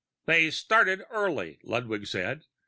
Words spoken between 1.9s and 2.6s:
said.